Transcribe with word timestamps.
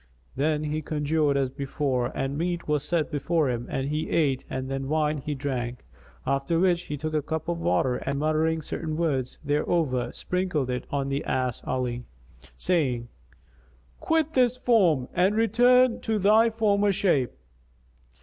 Then 0.35 0.63
he 0.63 0.81
conjured 0.81 1.37
as 1.37 1.51
before 1.51 2.07
and 2.15 2.35
meat 2.35 2.67
was 2.67 2.81
set 2.83 3.11
before 3.11 3.51
him 3.51 3.67
and 3.69 3.87
he 3.89 4.09
ate 4.09 4.43
and 4.49 4.67
then 4.67 4.87
wine 4.87 5.17
when 5.17 5.25
he 5.25 5.35
drank; 5.35 5.85
after 6.25 6.57
which 6.59 6.85
he 6.85 6.97
took 6.97 7.13
a 7.13 7.21
cup 7.21 7.47
of 7.47 7.61
water 7.61 7.97
and 7.97 8.17
muttering 8.17 8.63
certain 8.63 8.97
words 8.97 9.37
thereover, 9.45 10.11
sprinkled 10.11 10.71
it 10.71 10.87
on 10.89 11.09
the 11.09 11.23
ass 11.25 11.61
Ali, 11.65 12.03
saying, 12.57 13.09
"Quit 13.99 14.33
this 14.33 14.57
form 14.57 15.07
and 15.13 15.35
return 15.35 15.99
to 16.01 16.17
thy 16.17 16.49
former 16.49 16.91
shape." 16.91 17.33